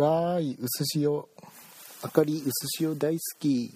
[0.00, 1.22] わーい薄塩。
[2.02, 2.50] あかり薄
[2.82, 3.70] 塩大好き。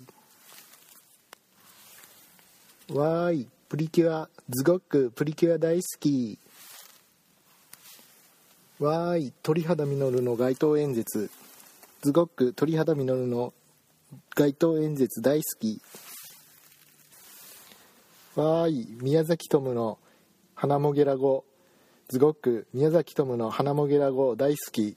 [2.95, 6.39] わーいプリキュアズゴックプリキュア大好き。
[8.79, 11.31] わーい鳥肌実の街頭演説。
[12.01, 13.53] ズゴック鳥肌実の
[14.35, 15.83] 街頭演説大好き。
[18.37, 19.99] わーい宮崎トムの
[20.55, 21.45] 花もげら語
[22.09, 24.97] ズゴック宮崎トムの花もげら語大好き。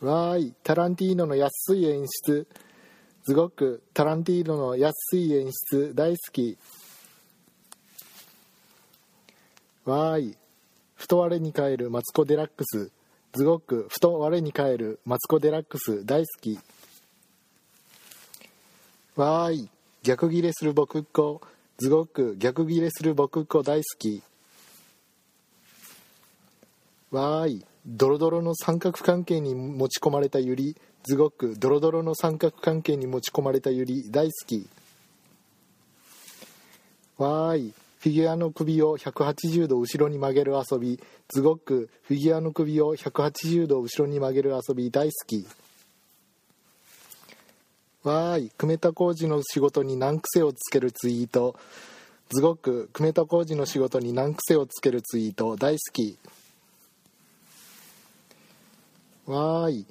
[0.00, 2.46] わーいタランティーノの安い演出。
[3.24, 6.58] すごくタランティーノの安い演出大好き。
[9.84, 10.36] わーい
[10.96, 12.90] 太割れに帰るマツコ・デラックス。
[13.34, 16.58] すごく太割れに帰るマツコ・デラックス大好き。
[19.16, 19.70] わーい
[20.02, 21.40] 逆ギレする僕っ子。
[21.78, 24.22] すごく逆ギレする僕っ子大好き。
[27.10, 30.76] わーいドロドロの三角関係に持ち込まれたユリ
[31.08, 34.68] すごくドロドロの三角関係に持ち込まれたユリ大好き。
[37.16, 37.74] わーい。
[38.00, 41.00] フィギュアの首を180度後ろに曲げる遊び
[41.32, 45.46] すごくフィギュアの首を180度後ろに曲げる遊び大好き。
[48.02, 48.50] わーい。
[48.50, 51.54] 久米田浩二の仕事に難癖をつけるツイート。
[52.32, 56.18] すごく久米田浩二の仕事に難癖をつけるツイート大好き。
[59.26, 59.86] わーい。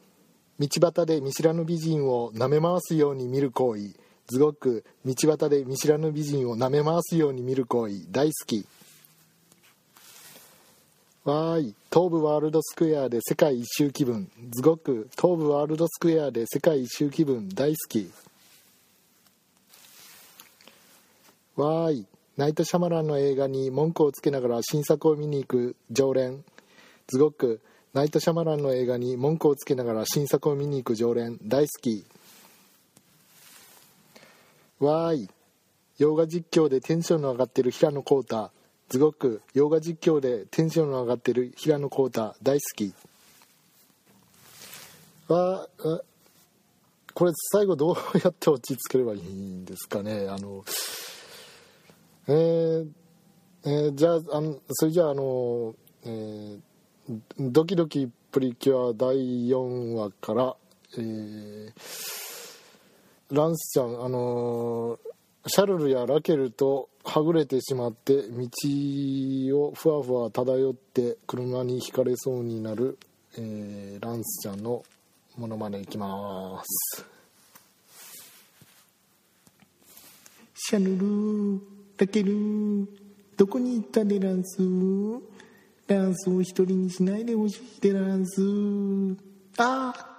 [0.57, 3.89] 道端で見知らぬ美人を舐め回すように見る行為。
[4.29, 8.05] すごく道端で見知らぬ美人を舐め回すように見る行為。
[8.11, 8.65] 大好き。
[11.25, 11.75] わーい。
[11.91, 14.29] 東武ワールドスクエアで世界一周気分。
[14.53, 17.49] すごく東武ワールドスクエアで世界一周気分。
[17.49, 18.09] 大好き。
[21.57, 22.05] わーい。
[22.37, 26.43] ナイト・シャマランの映画に文句をつけながら新作を見に行く常連。
[27.09, 27.61] すごく
[27.95, 32.03] ナイト・シャマランの映画に文句をつけながら新作を見に行く常連大好き。
[34.79, 35.29] わーい。
[35.97, 38.51] 洋画実況でテンションの上がってる平野浩太。
[38.91, 42.35] すごく洋画実況でテンションの上がってる平野浩太。
[42.43, 42.93] 大好き。
[45.29, 46.01] わー。
[47.13, 50.27] これ最後どうやって落ち着ければいいんですかね？
[50.27, 50.65] あの
[52.27, 52.87] えー、
[53.63, 55.73] えー、じゃああのそれじゃああの
[56.03, 56.59] えー
[57.39, 59.15] ドキドキプリキュア第
[59.47, 60.55] 4話から、
[60.97, 61.71] えー、
[63.29, 64.99] ランスちゃん、あのー
[65.47, 68.47] シャルルやラケルとはぐれてしまって道
[69.59, 72.97] をふわふわ漂って車にひかれそうになる、
[73.37, 74.83] えーランスちゃんの
[75.37, 77.05] モノマネいきます。
[80.55, 81.61] シャルル
[81.99, 82.87] ラケル
[83.37, 84.57] どこに行ったでランス？
[85.87, 87.81] ダンスを一人にしないでほしい。
[87.81, 88.41] でランス。
[89.57, 90.14] ああ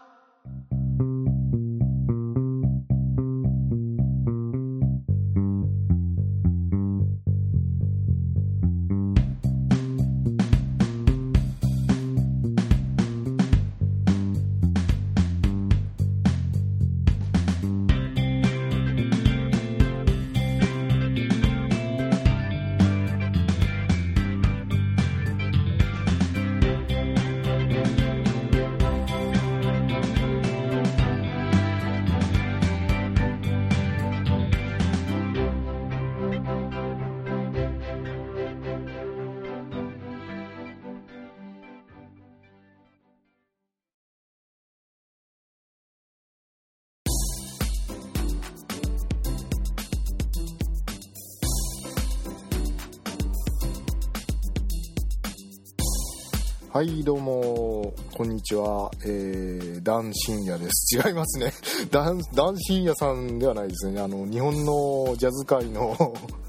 [56.76, 58.91] はいどうもこんにちは。
[59.03, 60.94] えー、ダン深夜です。
[61.09, 61.50] 違いますね。
[61.91, 63.98] ダンダン深夜さんではないですね。
[63.98, 65.97] あの日本のジャズ界の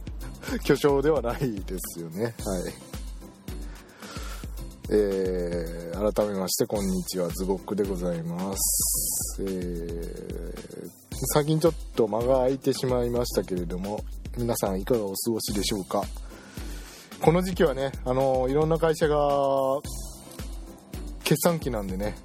[0.65, 2.23] 巨匠ではないですよね。
[2.23, 2.33] はい。
[4.89, 7.29] えー、改めましてこんにちは。
[7.29, 9.43] ズボックでございます。
[9.43, 10.89] えー、
[11.35, 14.01] 最近ちょっと間が空いてしまいましたけれども
[14.37, 16.03] 皆さんいかがお過ごしでしょうか。
[17.21, 19.17] この時期はねあのいろんな会社が
[21.27, 22.15] 決算期なんでね。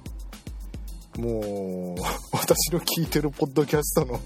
[1.17, 2.01] もう
[2.31, 4.17] 私の聞いてるポッドキャストの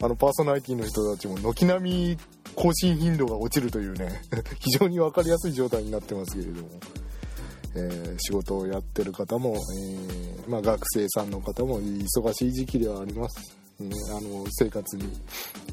[0.00, 2.18] あのパーソナリティの人たちも軒並み
[2.56, 4.22] 更新頻度が落ちるというね
[4.58, 6.68] 非常に分かりやすい状態になってますけれども、
[7.74, 15.04] えー仕事をやってる方も、えーまあ、学生さんの方も忙しい時期ではあります、ね、あの生活に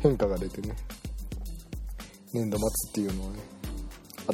[0.01, 0.75] 変化が出てね。
[2.33, 3.39] 年度末っていうのはね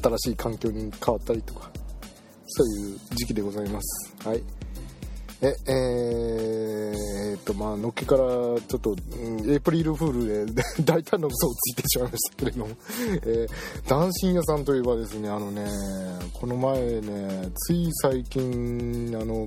[0.01, 1.84] 新しい環境に変わったりとか。
[2.47, 4.27] そういう時期でございます。
[4.27, 4.43] はい。
[5.41, 12.67] ええー、っとまあのっけからちょっと、うん、エイプリルフールで 大胆な嘘をついてしまいましたけれども、
[13.25, 15.67] えー、ダンシン屋さんといえばですねあのね
[16.33, 19.45] この前ねつい最近あの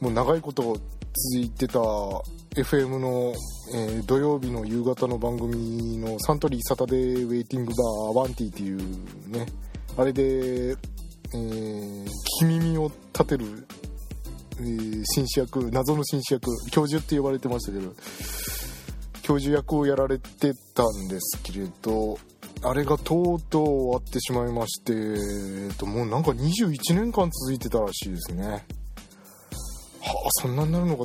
[0.00, 0.78] もう長いこと続
[1.44, 1.80] いてた
[2.54, 3.34] FM の、
[3.74, 8.78] えー、土曜日の夕方の番組のサントリーサタデーウェイティングバーアバンティーっていう
[9.28, 9.46] ね
[9.96, 10.76] あれで、
[11.34, 12.08] えー、聞
[12.40, 13.66] き耳を立てる
[14.60, 17.94] えー、紳士役謎の紳士役教授って呼ばれてましたけど
[19.22, 22.18] 教授役をやられてたんですけれど
[22.62, 28.44] あれがとうとう終わってしまいまして、えー、ともうなんか21年間続いてたらしいですね。
[28.48, 28.62] はあ
[30.42, 31.04] そんなになるのか。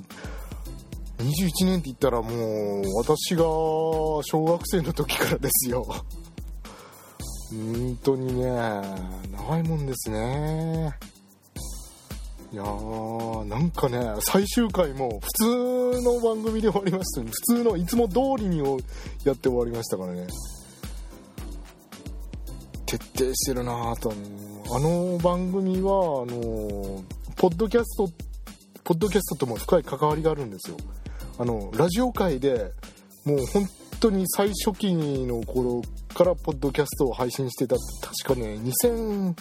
[1.20, 5.86] 21年って言ったらもう私が小学生の時からですよ。
[7.56, 8.46] 本当にね
[9.32, 10.94] 長いもんですね。
[12.52, 15.28] いやーなんかね最終回も普
[15.94, 18.60] 通の番組で終わりました普通のいつも通りに
[19.26, 20.28] やって終わりましたからね。
[22.86, 24.14] 徹底してるなぁと。
[24.74, 27.04] あの番組はあの
[27.36, 28.10] ポッドキャスト
[28.84, 30.78] ポッドキャストとも深い関わりがあるんですよ。
[31.38, 32.72] あのラジオ界で
[33.26, 33.68] もう本
[34.00, 35.82] 当に最初期の頃
[36.16, 37.76] からポッドキャストを配信してた
[38.26, 39.36] 確かね2000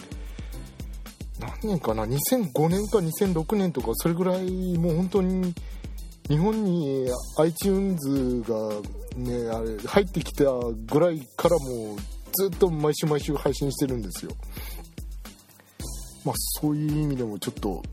[1.39, 5.53] 何年かな？2005年か2006年とかそれぐらいもう本当に
[6.27, 7.07] 日本に
[7.39, 8.69] iTunes が
[9.15, 11.97] ねあれ入ってきたぐらいからもう
[12.33, 14.31] ずっと毎週毎週配信してるんですよ。
[16.25, 17.83] まあそういう意味でもちょっと、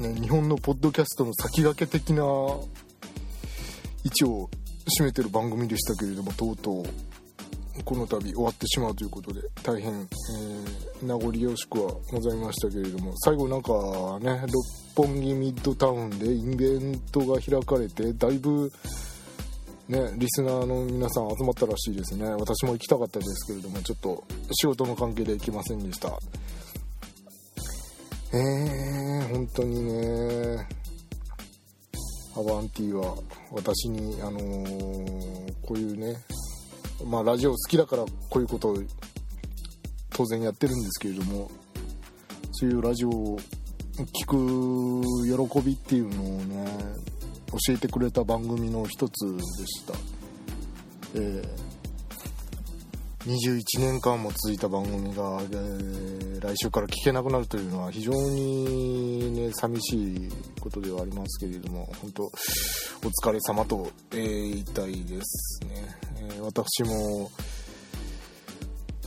[0.00, 4.50] ね、日本のポッドキャストの先駆け的な位置を
[5.00, 7.07] 占めてる番組でしたけれどもとうとう。
[7.84, 13.72] この度終わってしまうということで大変、えー、名残惜しくはございましたけれども最後なんか
[14.20, 18.70] ね六本木ミッドタウンでイベントが開かれてだいぶ
[19.88, 22.28] ねリスナーの皆さん集まったらしいですね。
[22.30, 26.18] 私も行きたかったですけれどもちょっと仕事の関係で行きませんでした。
[28.30, 30.68] えー、本当にね
[32.36, 33.16] アバンティは
[33.50, 36.14] 私にあのー、こういうね
[37.06, 38.78] まあ、ラジオ好きだからこういうことを
[40.10, 41.50] 当然やってるんですけれども
[42.52, 43.38] そういうラジオを
[44.12, 46.66] 聴く喜びっていうのをね
[47.66, 49.94] 教えてくれた番組の一つでした、
[51.14, 51.67] えー、
[53.28, 60.28] 21年間も続いた番組が、えー、来週から聞けなくなるというのは非常にね寂しい
[60.58, 65.98] ことではありますけれども本当お疲れ様と、えー、言いたいですね。
[66.20, 67.30] えー、私も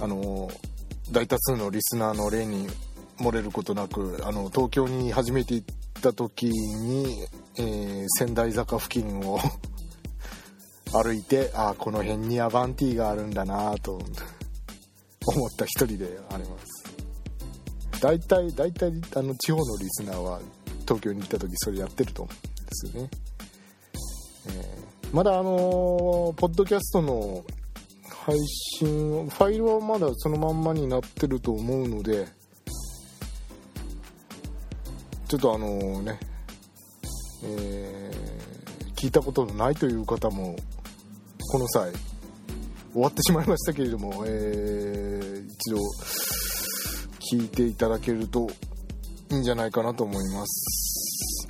[0.02, 0.52] あの
[1.12, 2.68] 大多数のリスナーの例に
[3.18, 7.26] 漏れることなくあの東京に初めて行った時に、
[7.58, 9.40] えー、仙台坂付近を
[10.94, 18.02] 歩いてあこの辺にアバンティがあるんだなと思った一人であります。
[18.02, 20.40] 大体大体あの地方のリスナーは
[20.82, 23.10] 東京に来た時それやってると思うんですよね、
[24.48, 27.44] えーまだあのポッドキャストの
[28.26, 28.34] 配
[28.80, 32.28] 信ファイルはまだそのまんまになってると思うので
[35.28, 36.18] ちょっとあのね、
[37.44, 40.56] えー、聞いたことのないという方も
[41.50, 41.92] この際
[42.94, 45.78] 終わってしまいましたけれども、えー、一度
[47.32, 48.50] 聞いていただけると
[49.32, 51.48] いいんじゃないかなと思います。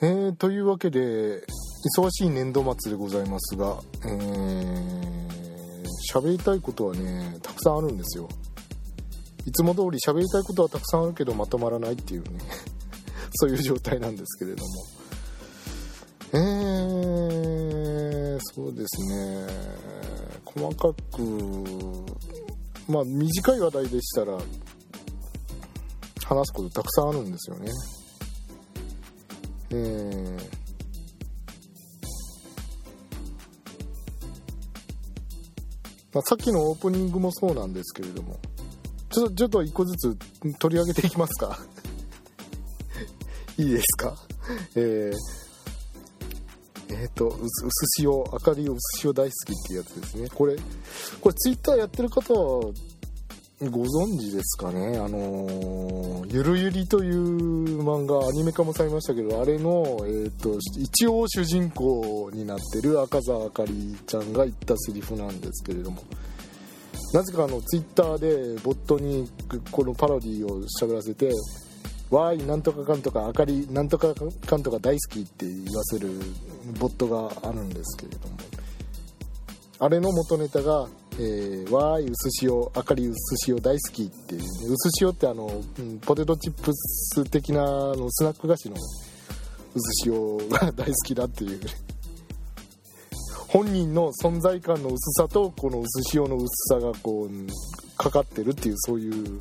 [0.00, 1.44] えというわけで
[1.96, 8.28] 忙しい年度末でございますがえー、喋りたいことはねたくさんあるんですよ
[9.46, 12.30] いつも通り喋りたいことはたくさんあるけどまとまらないっていうね
[13.40, 14.70] そういう状態なんですけれども。
[16.34, 19.46] えー、そうですね。
[20.44, 21.22] 細かく
[22.88, 24.38] まあ短い話題でしたら
[26.24, 27.70] 話すことたくさんあるんですよね。
[29.70, 30.62] えー、
[36.12, 38.38] まあ、さっきのオープニングもそうなんですけれども。
[39.10, 40.16] ちょっとちょっと一個ずつ
[40.58, 41.58] 取り上げていきますか。
[43.58, 44.16] いいですか？
[44.74, 50.28] えー、えっ、ー、とうす塩明かりうす塩大好きっていうやつですね。
[50.34, 50.56] これ
[51.20, 52.72] これツイッターやってる方は
[53.70, 54.98] ご存知ですかね？
[54.98, 66.02] あのゆるゆりという漫画アニメ化もされましたけどあれの、えーと、一応主人公になってる赤澤あかりちゃんが言ったセリフなんですけれども。
[67.12, 69.30] なぜかあのツイッターでボットに
[69.70, 71.30] このパロディを喋らせて
[72.12, 76.10] 「わーいなんとかかんとかあかりなんとかかんとか大好き」って言わせる
[76.78, 78.36] ボットがあるんですけれども。
[79.78, 80.88] あれの元ネタが
[81.18, 85.50] 「えー、わーい薄塩あかり薄塩大好き」っていう、ね、薄塩ってあの、
[86.02, 88.76] ポテトチップス的なのスナック菓子の
[89.74, 91.60] 薄塩が大好きだっていう。
[93.48, 99.40] 本人の存在感の薄さとこの薄塩の薄さがこうかかってるっていうそういう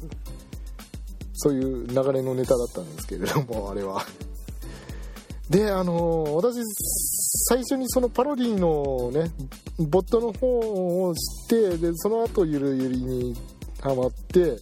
[1.43, 4.05] そういう流れのネタだったんですけれども あれは
[5.49, 6.59] であの私
[7.47, 9.31] 最初にそのパロディのね
[9.79, 13.35] ボットの方を知ってでその後ゆるゆりに
[13.79, 14.59] ハマって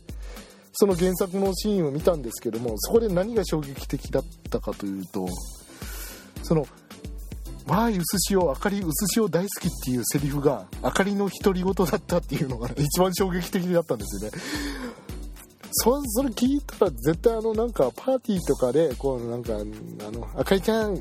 [0.71, 5.27] その原作のシーンを見たんですけどもそこで何が衝撃的だったかというと
[6.43, 6.65] その
[7.67, 14.37] わーい、薄塩、あかり、薄塩大好きっていうセリフが、あかりの独り言だったっていうのが、ね、一番衝撃的だったんですよね。
[15.71, 20.97] そそれ聞いたら絶対あのなんかパーティーとかでこうなんかあのあかりちゃん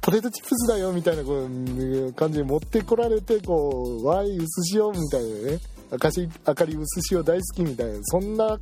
[0.00, 5.58] ポテトチップスだよみたいなこう感じで持ってこられてこうわい薄塩みたいなね
[5.92, 8.58] あかしあかり薄塩大好きみたいなそんな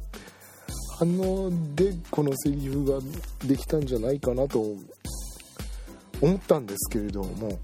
[0.98, 3.00] 反応でこのセリフが
[3.44, 4.60] できたんじゃないかなと
[6.20, 7.58] 思ったんですけれども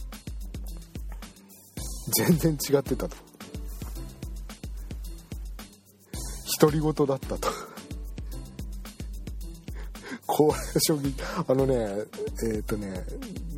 [2.16, 3.27] 全然違ってたと。
[6.58, 7.48] 独り言だったと。
[10.26, 11.14] これ衝撃
[11.48, 11.74] あのね
[12.44, 13.02] えっ、ー、とね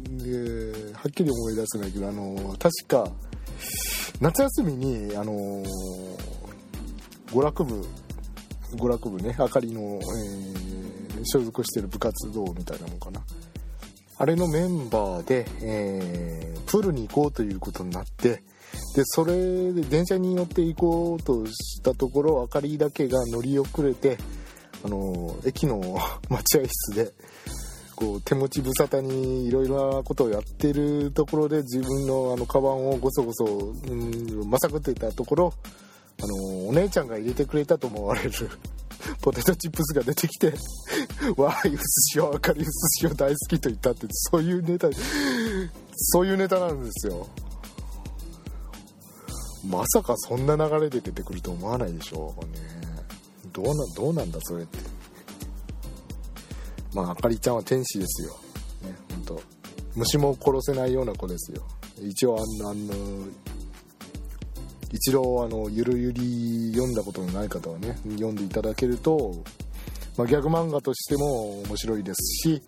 [0.08, 3.10] ではっきり思い出せないけどあの確か
[4.20, 5.64] 夏休みにあの
[7.26, 7.84] 娯楽部
[8.76, 13.20] 娯楽部ねあかりの、えー、所属してる部活動みたいなのかな。
[14.16, 18.42] あれのメンバーで、えー、プールに行こうということになって
[18.94, 24.18] でそれで電車に乗って行こうとしたところ明かりだけが乗り遅れて
[24.84, 25.78] あの駅の
[26.28, 27.12] 待合室で
[27.94, 35.54] こう手持ち無沙汰にいろいろなことをやってるところで自分のあのカバンをごそごそ、うん、まさぐってたところ
[36.22, 38.30] あのお姉ちゃんが入れてくれたと思われる
[39.22, 40.54] ポテトチップスが出てきて
[41.36, 44.88] 「わあ、薄塩あかり薄塩大好き」と言ったってそういうネタ
[45.94, 47.26] そういうネタなんですよ。
[49.66, 52.44] まさかそんな流れで出てくると思わないでしょう。
[52.46, 52.60] ね。
[53.52, 54.78] どうなどうなんだそれって。
[56.94, 58.30] まああかりちゃんは天使ですよ。
[58.82, 59.42] ね本当。
[59.96, 61.62] 虫も殺せないような子ですよ。
[62.00, 62.94] 一応あのあの
[64.92, 69.42] 一度あのゆるゆり読んだことのない方はね読んでいただけると、
[70.16, 72.62] まあ、ギャグ漫画としても面白いですし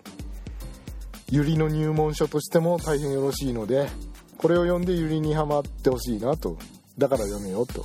[1.31, 3.89] ゆりの入門書としても大変よろしいので
[4.37, 6.59] これを読んでゆりにはまってほしいなと。
[6.99, 7.85] だから読めよと。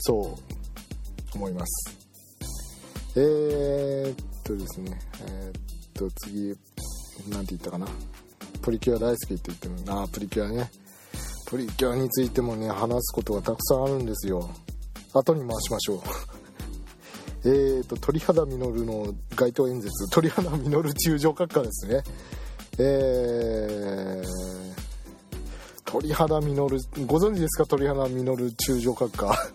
[0.00, 0.36] そ
[1.32, 1.98] う思います。
[3.16, 4.98] えー、っとですね。
[5.26, 5.62] えー、っ
[5.94, 6.56] と次
[7.28, 7.86] 何て言ったかな。
[8.62, 10.70] プリキュア大好きって言ってるああプリキュアね。
[11.46, 14.48] プリキュアについてもね話すことがたくさんあるんですよ。
[15.12, 16.00] 後に回しましょう。
[17.44, 20.08] えーと鳥肌実の街頭演説。
[20.10, 22.02] 鳥肌実中将閣下ですね。
[22.78, 24.71] えー、
[25.92, 27.66] 鳥肌実るご存知ですか？
[27.66, 29.52] 鳥肌実る中将閣下。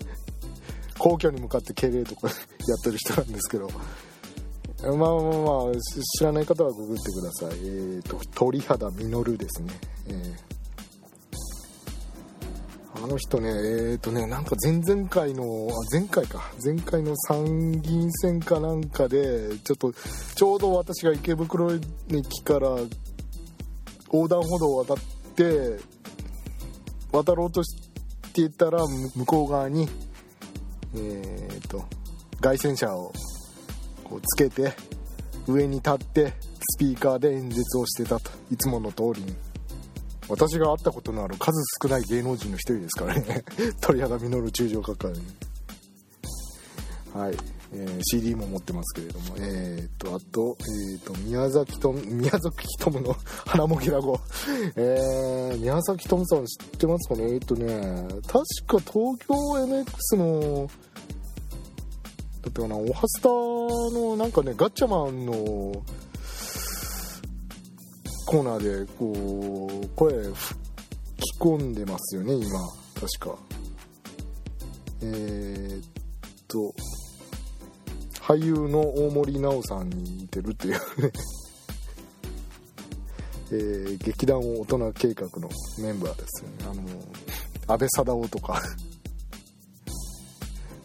[1.00, 2.34] 皇居に向かって敬礼とかや
[2.78, 3.70] ってる人なんですけど。
[4.82, 5.72] まあまあまあ
[6.18, 7.58] 知らない方はググってください。
[7.60, 9.72] えーと鳥肌実るですね。
[10.08, 10.56] えー。
[13.02, 19.92] あの人ね、えっ、ー、とね、なんか前々回の、あ、前回か、前回の参議院選かなんかで、ちょっと、
[20.34, 22.78] ちょうど私が池袋駅から
[24.12, 24.96] 横断歩道を渡っ
[25.36, 25.78] て、
[27.12, 27.76] 渡ろうとし
[28.32, 28.78] ていたら、
[29.14, 29.88] 向こう側に、
[30.96, 31.84] えっ、と、
[32.40, 33.12] 街宣車を
[34.04, 34.72] こうつけて、
[35.46, 36.32] 上に立って、
[36.68, 38.30] スピーカーで演説をしてたと。
[38.50, 39.34] いつもの通りに。
[40.28, 41.52] 私が会ったことのある数
[41.82, 43.44] 少ない芸能人の一人ですからね
[43.80, 45.24] 鳥肌実る中将閣下に
[47.14, 47.36] はい、
[47.78, 53.14] え、CD も持ってますけれどもえー、とあと,、えー、と宮崎と宮崎智の
[53.46, 54.18] 花もぎらご。
[54.76, 57.24] えー、宮崎智さん知ってますかね？
[57.24, 60.70] えー、っとね確か東京 MX の
[62.42, 62.76] だったかな？
[62.76, 65.32] オハスタのなんかねガッチャマンの
[68.28, 69.12] コーナーでこ
[69.82, 70.56] う声吹
[71.18, 72.44] き込んでますよね今。
[72.94, 73.38] 確か。
[75.02, 75.84] えー、っ
[76.48, 76.74] と
[78.26, 80.80] 俳優の大森奈緒さんに似てるっていうね。
[83.52, 86.56] えー、劇団大人計画のメンバーですよね。
[86.64, 86.82] あの
[87.72, 88.60] 安倍貞夫とか。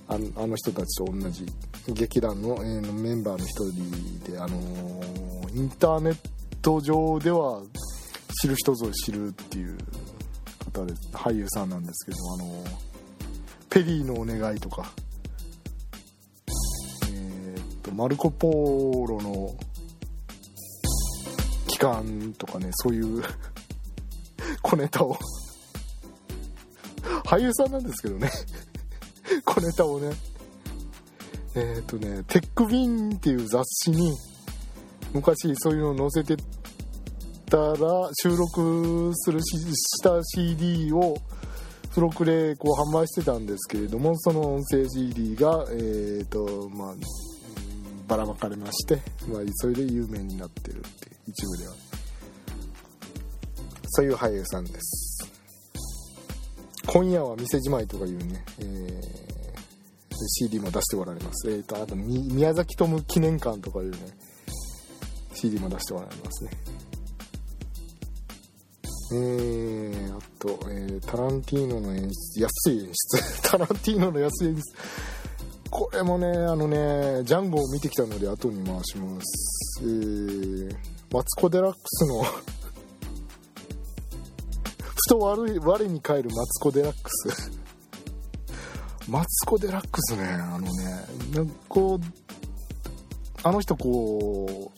[0.07, 1.47] あのあの人たちと同じ
[1.87, 6.17] 劇団の,、えー、メンバーの一人で、あのー、インターネッ
[6.61, 7.63] ト上では
[8.39, 9.75] 知る人ぞ知るっていう
[10.71, 12.67] 方で俳優さんなんですけど、あのー、
[13.69, 14.93] ペリーのお願いとか、
[17.91, 19.55] とマルコ・ポーロの
[21.67, 23.23] 期間とかねそういう
[24.61, 25.17] 小ネタを。
[27.25, 28.29] 俳優さんなんですけどね。
[29.45, 30.11] 小ネタをね。
[31.55, 34.15] えっ、とねテックビンっていう雑誌に
[35.13, 36.41] 昔そういうの載せて
[37.49, 41.17] たら収録するしした CD を
[41.89, 46.95] 付録でこう販売してたんですけれどもその音声 CD がえっ、ー、とまあ
[48.07, 48.95] ばらまかれまして、
[49.27, 50.87] まあ、それで有名になってるって
[51.27, 51.73] 一部では
[53.87, 55.31] そういう俳優さんです
[56.87, 59.31] 今夜は店じまいとかいうね、えー
[60.27, 61.49] CD も出しておられます。
[61.49, 63.97] えーと、あと宮崎トム記念館とかいうね
[65.33, 66.51] CD も出しておられますね。
[69.13, 73.41] えー、あと、えー、タランティーノの演出、安い演出。
[73.43, 74.61] タランティーノの安い演出。
[75.81, 79.79] これもね、あのね、ジャンゴを見てきたので後に回します。
[79.81, 80.75] えー、
[81.11, 82.21] マツコ・デラックスの
[84.77, 87.51] ふと我我に返るマツコ・デラックス
[89.09, 90.67] マツコ・デラックスねあのね
[91.33, 91.99] なんかこう
[93.41, 94.71] あの人こ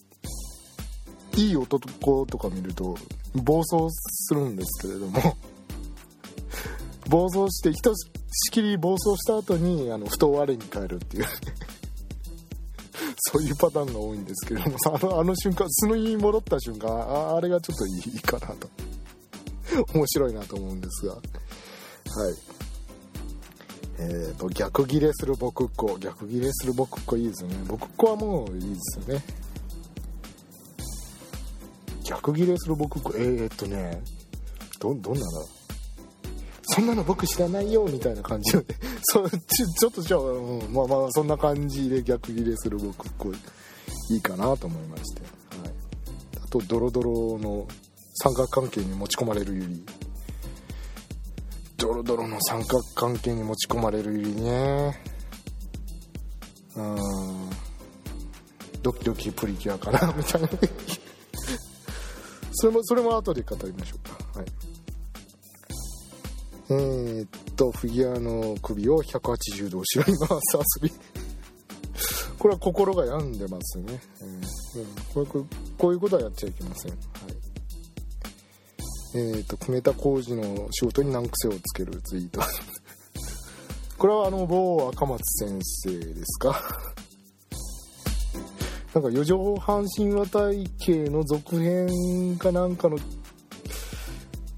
[1.35, 2.95] ういい男とか見ると
[3.35, 5.37] 暴走するんですけれども
[7.09, 7.93] 暴走してひと
[8.33, 11.25] しきり暴走した後にあのふと我に返るっていう。
[13.17, 18.69] そういうパターンが多いんですけれどもあのあの瞬間素のに戻った瞬間ああれがちょっといいかなと。
[19.93, 21.13] 面白いなと思うんですが。
[21.13, 21.21] はい。
[23.99, 25.97] えーと、逆ギレする僕っ子。
[25.99, 27.57] 逆ギレする僕っ子いいですよね。
[27.67, 29.23] 僕っ子はもういいですよね。
[32.03, 33.13] 逆ギレする僕っ子。
[33.15, 34.01] えー、っとね
[34.79, 35.62] どどんなだ
[36.73, 38.65] そんなの僕知らないよみたいな感じで
[39.03, 39.37] そち
[39.79, 43.31] ちょっとじゃあ、うん、まあまあそんな感じで逆ギレする僕っ子
[44.09, 45.27] いいかなと思いまして、は
[45.67, 45.73] い、
[46.43, 47.67] あとドロドロの
[48.15, 49.85] 三角関係に持ち込まれるゆり
[51.83, 54.97] ドロドロの三角関係に持ち込まれるゆりね。
[56.77, 56.97] うん。
[58.81, 60.49] ドキドキプリキュアかなみたいな。
[62.53, 64.39] それもそれも後で語りましょうか。
[64.39, 64.62] はい。
[66.73, 70.93] えー、っとフィギュアの首を180度後ろに回す遊び。
[72.39, 74.81] これは心が病んでますね、えー、う
[75.21, 75.45] ん、これ
[75.77, 76.91] こういうことはやっちゃいけません。
[76.91, 76.99] はい。
[79.15, 82.41] えーと、久米田浩二の仕事に難癖をつけるツイート。
[83.97, 86.59] これはあの某赤松先生ですか？
[88.95, 92.97] なんか四畳半神話体系の続編かなんかの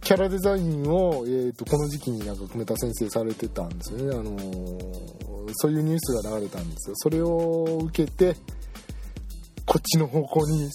[0.06, 6.96] キャラデザインを、えーと、この時期になんか久米田先生されてたんですよね、あのー、そういうニュースが流れたんですよ。
[6.96, 8.36] それを受けて
[9.66, 10.70] こっちの方向に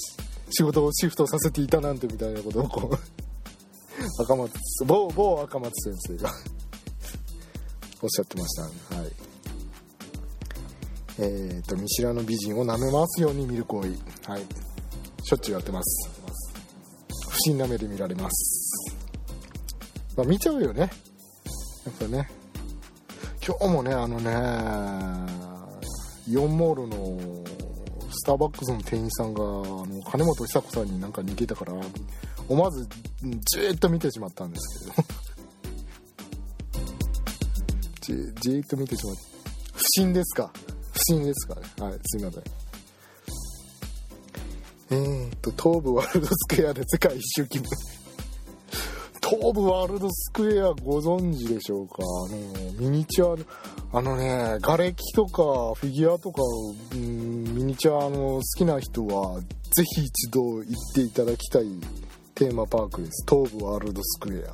[0.50, 2.98] 仕事をシフトさせていたなんてみたいなことをこう
[4.20, 4.52] 赤松
[4.84, 6.32] 某某赤松先生が
[8.02, 8.62] おっしゃってました
[8.96, 9.12] はい。
[11.18, 11.22] え
[11.62, 13.90] っ、ー、と見知らぬ美人を舐め回すように見る行為
[14.24, 14.42] はい。
[15.22, 16.10] しょっちゅうやってます。
[17.28, 18.59] 不審な目で見られます。
[20.16, 20.80] まあ見ちゃうよね。
[20.80, 20.90] やっ
[21.98, 22.28] ぱね。
[23.46, 24.30] 今日もねあのね
[26.28, 27.44] イオンモールの
[28.12, 31.72] スターバックスの店員さんがあの金本久子さんになんか似てたから
[32.48, 32.86] 思わず
[33.52, 35.08] じーっと見てしまったんですけど。
[38.34, 39.20] じじーっと見てしまった。
[39.72, 40.52] 不審ですか？
[40.92, 41.54] 不審ですか？
[41.54, 42.42] ねはいすいません。
[44.92, 47.68] えー、っと東武ワールドスクエアで世界一周気分
[49.30, 51.98] 東武ワールドスクエアご存知でしょうか？
[52.02, 53.40] あのミニチュ
[53.92, 55.42] アあのね瓦礫とか
[55.76, 56.42] フィギュアとか、
[56.94, 60.64] うん、ミニチュアの好きな人はぜひ一度行っ
[60.96, 61.66] ていただきたい
[62.34, 63.24] テーマパークです。
[63.28, 64.52] 東武ワールドスクエア。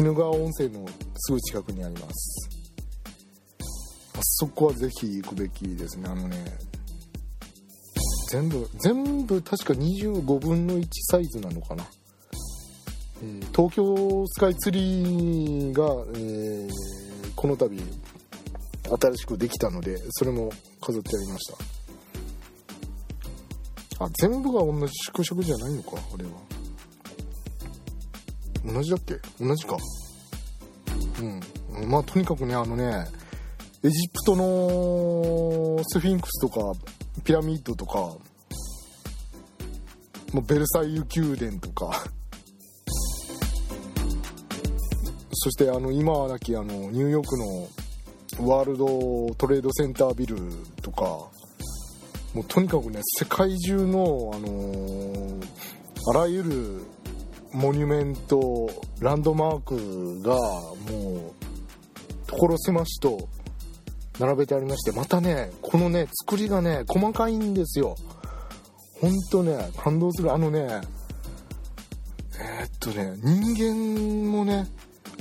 [0.00, 2.48] 鬼怒川温泉のすぐ近くにあります。
[4.14, 6.08] あそこはぜひ行くべきですね。
[6.08, 6.44] あのね
[8.30, 11.84] 全部全部確か25分の1サイズなのかな、
[13.54, 15.84] 東京スカイツリーが、
[16.16, 16.70] えー、
[17.34, 21.52] この度新しくできたのでそれも飾ってありまし
[23.98, 24.04] た。
[24.04, 26.30] あ全部が同じ縮尺じゃないのかあれは。
[28.64, 29.14] 同じだっけ？
[29.40, 29.76] 同じか。
[31.20, 31.88] うん。
[31.88, 33.06] まあとにかくねあのね
[33.84, 36.60] エジプトのスフィンクスとか
[37.22, 37.98] ピラミッドとか
[40.32, 42.04] もうベルサイユ宮殿とか
[45.34, 50.36] そしてあの今はなきあのニューヨークのワールドトレードセンタービル
[50.82, 51.02] とか
[52.34, 55.46] もうとにかくね世界中の、あのー、
[56.10, 56.82] あらゆる
[57.52, 58.68] モニュメント
[59.00, 61.44] ランドマークがもう
[62.26, 63.28] 所狭しと
[64.18, 67.96] 並べてありましてまたねこのね作りがね細かいんですよ。
[69.00, 70.32] ほんとね感動する。
[70.32, 70.80] あのね
[72.36, 74.66] えー、っとね人間もね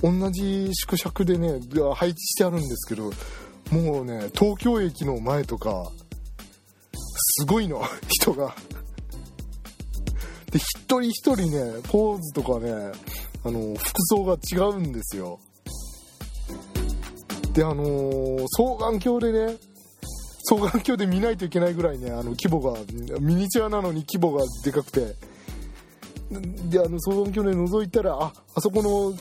[0.03, 1.61] 同じ縮尺でね
[1.95, 3.11] 配置してあるんですけど
[3.71, 5.89] もうね東京駅の前とか
[7.37, 8.53] すごいの 人が。
[10.51, 12.91] で一人一人ねポーズとかね
[13.43, 15.39] あの服装が違うんですよ。
[17.53, 19.57] であのー、双眼鏡でね
[20.49, 22.77] 双眼鏡で見ないといけないぐらいねあの規模が
[23.19, 25.15] ミニチュアなのに規模がでかくて。
[26.69, 29.13] であの双眼鏡で覗いたらああそこの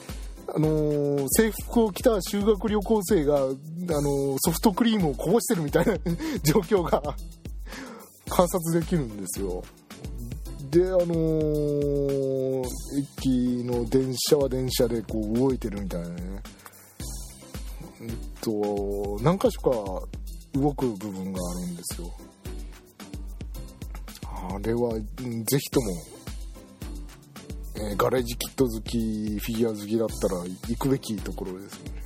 [0.55, 5.97] あのー、制服を着た修学旅行生が、あのー、ソフトクリームをこぼしてるみたいな
[6.45, 7.03] 状況が
[8.29, 9.63] 観察できるんですよ。
[10.71, 12.65] であのー、
[13.19, 16.43] 駅の電車は電車でこう動いてるみたいなね。
[18.03, 18.11] えっ
[18.41, 20.09] と何箇所か
[20.55, 22.13] 動く部分があるんですよ。
[24.25, 24.99] あれはぜ
[25.59, 25.87] ひとも、
[27.75, 28.99] えー、ガレージキット好き
[29.39, 32.03] フィギュア好きだったら行くべきところですよね、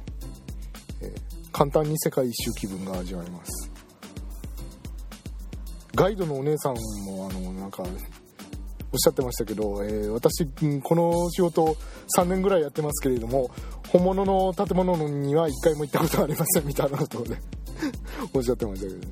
[1.02, 1.10] えー、
[1.52, 3.70] 簡単に世界一周気分が味わえます。
[5.96, 6.74] ガイドのお姉さん
[7.06, 10.46] もあのなんかおっしゃってましたけど、えー、私
[10.82, 11.76] この仕事
[12.16, 13.50] 3年ぐらいやってますけれども
[13.88, 17.40] 本物の建物には1回も行ったことありませんみたいなことをね
[18.34, 19.06] おっしゃってましたけどね。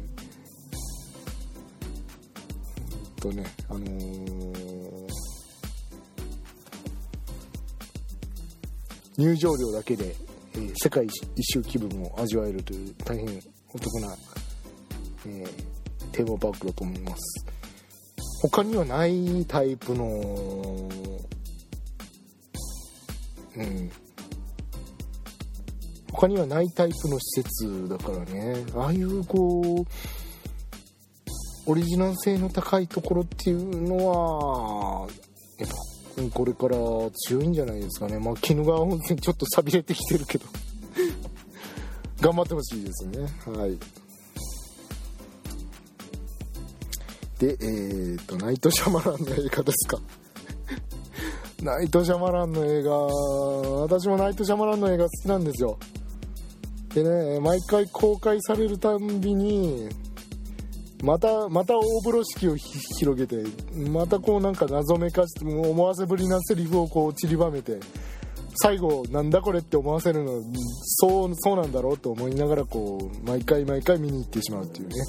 [3.20, 4.63] とねあのー、
[9.16, 10.14] 入場料だけで、
[10.54, 13.40] えー、世界一周気分を味わえるという大変
[13.72, 14.16] お得な、
[15.26, 17.46] えー、テーマパークだと思います。
[18.42, 20.04] 他にはないタイプの
[23.56, 23.90] うん。
[26.12, 28.64] 他にはないタイプの施設だからね。
[28.76, 29.86] ああいうこう
[31.66, 35.08] オリジナル性の高いところっていうのは
[35.58, 35.74] やっぱ
[36.32, 36.76] これから
[37.28, 38.18] 強いんじゃないですかね。
[38.18, 40.46] まあ鬼怒川温泉 ちょっと寂れてきてるけど。
[42.20, 43.26] 頑張ってほしいですね。
[43.46, 43.78] はい。
[47.38, 50.00] でえーとナイトシャマランの映画ですか。
[51.62, 52.90] ナイトシャマランの映画
[53.82, 55.78] 私もナイトシャマランの映画好きなんですよ。
[56.94, 59.88] でね毎回公開されるたんびに
[61.02, 63.44] またまた大風呂敷を広げて
[63.90, 67.80] またこうなんか謎めかして思わせぶりなセリフをこう散りばめて
[68.56, 70.42] 最後なんだこれって思わせるの
[70.84, 74.94] そうそうなんだろうと思いながらこう毎回毎回見に行ってしまうっていうね。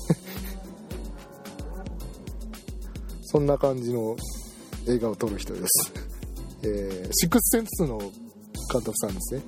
[3.27, 4.15] そんな感じの
[4.87, 5.91] 映画を撮る人です、
[6.63, 8.11] えー、シックスセンスの監
[8.81, 9.41] 督さんですね。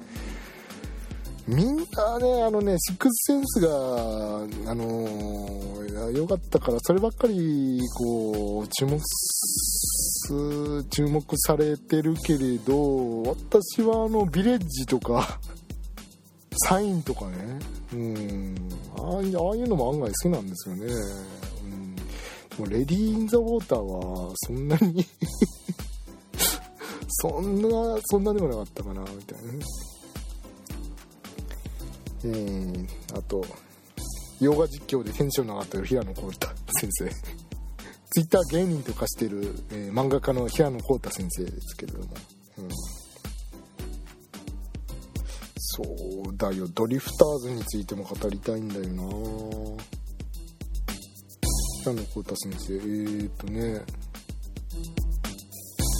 [1.47, 1.83] みんな
[2.19, 3.71] ね、あのね、シックスセンスが、あ
[4.75, 15.39] のー、良かったから、そればっかり、こう、注目す注目されてるけれど、私はあの、ビレッジとか、
[16.67, 17.59] サインとかね、
[17.93, 18.53] うん、
[18.97, 20.87] ああいうのも案外好きなんですよね。
[22.59, 25.05] うん、レディー・イン・ザ・ウォーターは、そんなに
[27.07, 27.69] そんな、
[28.05, 29.53] そんなでもなかったかな、みたいな
[32.27, 32.87] ね。
[33.13, 33.43] え、あと
[34.39, 36.47] 洋画実況でテンションの上がった平野浩太
[36.79, 37.09] 先生。
[38.09, 42.05] ツイッター芸人とかしてる、えー、漫画家の平野浩太先生ですけれども、
[42.57, 42.69] うん、
[45.57, 45.83] そ
[46.31, 46.67] うだよ。
[46.69, 49.03] ドリフターズについても語りたいんだよな。
[51.81, 52.73] 平野浩太先生。
[52.75, 53.83] えー、っとね。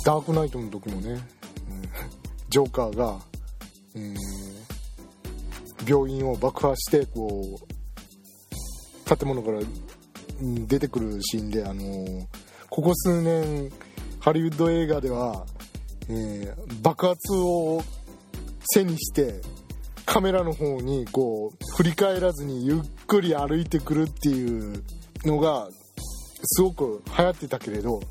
[0.06, 1.20] ダークナイトの時もね、うん、
[2.50, 3.20] ジョーカーが、
[3.96, 4.48] えー
[5.86, 9.60] 病院を爆破してこう建物から
[10.68, 12.28] 出てくるシーンであの
[12.70, 13.72] ここ数年
[14.20, 15.46] ハリウッド映画では、
[16.10, 17.82] えー、爆発を
[18.74, 19.42] 背にして
[20.06, 24.84] カメラの方にこう振り返らずにゆっくり歩いてくるっていう
[25.26, 25.70] のが
[26.44, 28.02] すごく流行ってたけれど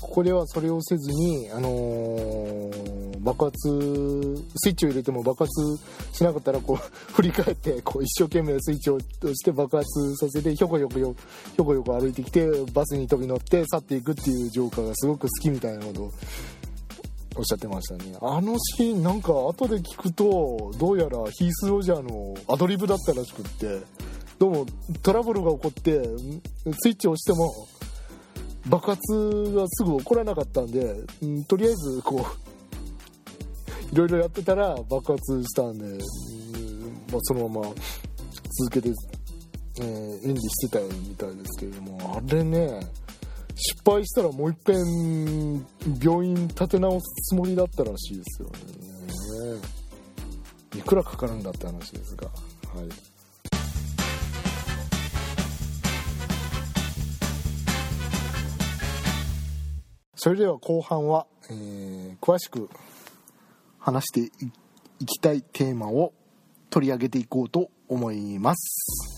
[0.00, 3.58] ここではそれをせずに、あのー、爆発
[4.56, 5.52] スイッチを入れても爆発
[6.12, 11.14] しなかったらこう振り返ってこう一生懸命スイッチを押して爆発させてひょこひょこひょ
[11.64, 16.10] こひょこ歩いてきてバスに飛び乗って去っていくっていうジョーカーがすごく好きみたいなことを
[17.36, 18.16] おっしゃってましたね。
[18.20, 23.80] あのシーンなんか後で聞くとどうやらヒース・ロジャーのアドリブだったらしくって
[24.38, 24.66] どうも
[25.02, 26.02] トラブルが起こって
[26.80, 27.68] スイッチを押しても
[28.66, 32.51] 爆発がすぐ起こらなかったんで、うん、とりあえずこう
[33.92, 35.84] いろいろやってたら爆発したんで、
[37.10, 37.66] まあ、そのまま
[38.60, 38.88] 続けて、
[39.80, 42.80] えー、演技してたみたいですけれどもあれね
[43.54, 45.66] 失敗したらもういっぺん
[46.02, 48.54] 病院立て直すつもりだったらしいですよね。
[50.74, 53.12] いくらかかるんだって話ですがはい。
[60.16, 62.70] それでは後半は、えー、詳しく
[63.82, 64.46] 話して
[65.00, 66.12] いきたいテーマを
[66.70, 69.12] 取り上げていこうと思います。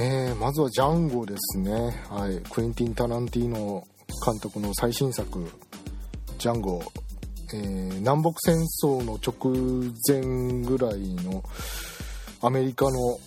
[0.00, 1.72] えー、まずはジャンゴですね、
[2.08, 3.86] はい、クエンティン・タランティーノ
[4.24, 5.44] 監督の最新作
[6.38, 6.82] 「ジャンゴ」
[7.52, 11.42] えー、南北戦争の直前ぐらいの
[12.40, 13.20] アメリカの、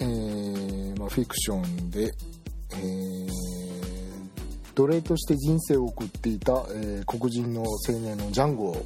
[0.00, 2.10] えーまあ、フィクションで
[2.72, 3.28] えー、
[4.74, 8.76] 奴隷として人生を送っていた、えー、黒人の青年のジャンゴ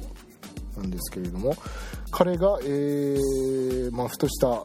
[0.77, 1.55] なんですけれども
[2.11, 4.63] 彼が、えーまあ、ふとした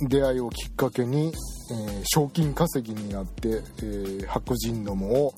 [0.00, 1.32] 出会いをきっかけに、
[1.70, 5.34] えー、賞金稼ぎになって、えー、白人どもを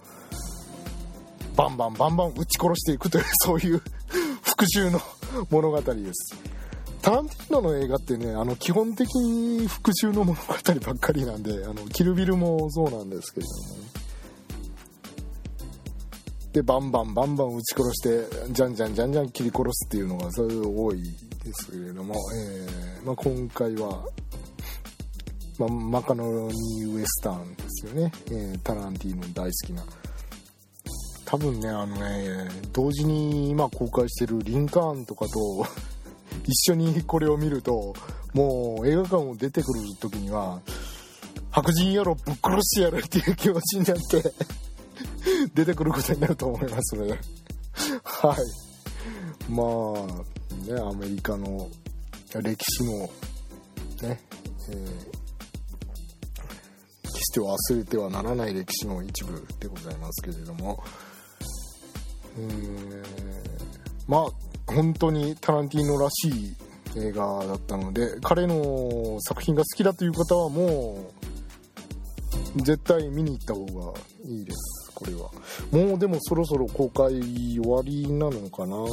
[1.56, 3.82] バンバンバンバン撃ち殺していくという そういう
[4.42, 5.00] 復讐の
[5.50, 6.36] 物語です。
[7.02, 13.77] タランティーノの映画ってねあの基本的に復讐の物語ばっかりなんであのキルビルもそうなんですけれども。
[16.58, 21.02] でバンバンバンバン撃ち殺してじゃんじゃんじゃんじゃん切り殺すっていうのがそういう多い
[21.44, 24.04] ですけれども、えーまあ、今回は、
[25.56, 29.84] まあ、マカロニウエスタンですよね、えー、タランティーノ大好きな。
[31.26, 35.66] 多分ねあのね同時に今公開してるリンカーンとかと
[36.48, 37.94] 一緒にこれを見ると
[38.32, 40.60] もう映画館を出てくる時には
[41.50, 44.32] 白人野郎ぶっ殺してやるっていう気持ちになって
[45.54, 46.96] 出てくることになると思います。
[46.96, 47.20] ね
[48.02, 48.38] はい。
[49.50, 49.66] まあ
[50.72, 51.68] ねアメリカの
[52.42, 53.10] 歴史の
[54.08, 54.20] ね、
[54.70, 55.02] えー、
[57.02, 60.82] 決して忘れてはならない歴史の一部でございますけれども。
[62.40, 63.04] えー、
[64.06, 66.56] まあ本当にタランティーノらしい
[66.96, 71.12] 映画だったので彼の作品が好きだという方はも
[72.56, 74.77] う絶対見に行った方がいいです。
[74.98, 75.30] これは。
[75.70, 78.76] もうでもそろそろ公開終わりなのかな？
[78.78, 78.88] うん。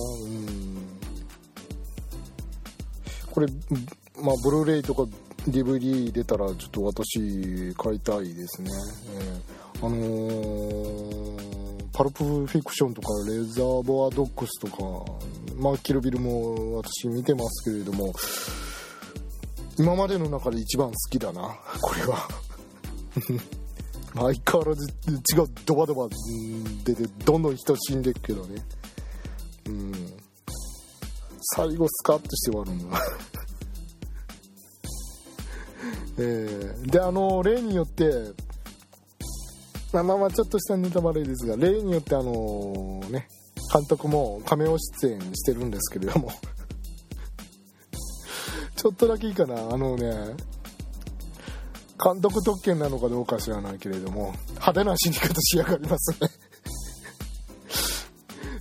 [3.31, 3.47] これ
[4.21, 5.07] まあブルーレイとか
[5.49, 8.69] DVD 出たらちょっと私買いたいですね、
[9.15, 14.77] えー、あのーパルプフィクションとかレザーボアドックスとか
[15.57, 18.13] まあキルビルも私見てますけれども
[19.79, 22.27] 今までの中で一番好きだなこれは。
[24.15, 24.87] 相変わらず
[25.23, 26.07] 血がドバドバ
[26.85, 28.63] 出てどんどん人死んでいくけどね。
[29.67, 29.91] うん。
[31.53, 32.99] 最後スカッとして終わるんだ
[36.17, 38.09] えー、であの例によって
[39.91, 43.27] まあまあちょっとしたネタバレですが例によってあのね
[43.71, 46.31] 監督もカメオ出演してるんですけれども。
[48.75, 49.55] ちょっとだけいいかな。
[49.55, 50.35] あのね
[52.03, 56.29] 監督特権なのかどうか知らないけれども派手な死に方しやがりますね。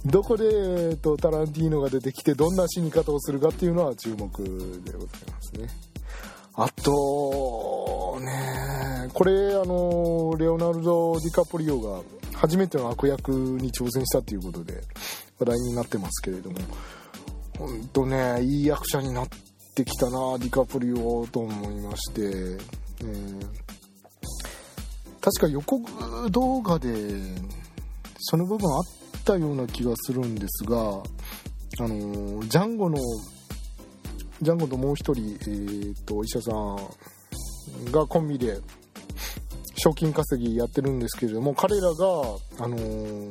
[0.06, 4.16] どこで、えっと、タランティーノが出てきてどんな死に方をするかっていうのは注目
[4.84, 5.68] でございますね。
[6.56, 12.00] あとねこれあのレオナルド・ディカプリオが
[12.32, 14.82] 初めての悪役に挑戦したということで
[15.40, 16.58] 話題になってますけれども
[17.58, 19.28] 本当ねいい役者になっ
[19.74, 22.58] てきたなディカプリオと思いまして、
[23.04, 23.64] え、
[25.20, 26.88] 確か予告動画で
[28.18, 28.82] その部分あっ
[29.24, 30.78] たような気がするんですが
[31.80, 32.98] あのジャンゴの
[34.42, 38.58] ジャンゴともう一人、えーと、医者さんがコンビで
[39.76, 42.06] 賞金稼ぎやってるんですけれども彼らが、
[42.60, 43.30] あのー、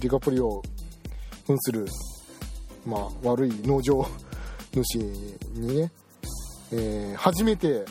[0.00, 0.62] ディカプリオ
[1.46, 1.86] 扮する、
[2.84, 4.06] まあ、悪い農場
[4.72, 4.96] 主
[5.54, 5.90] にね、
[6.72, 7.84] えー、初めて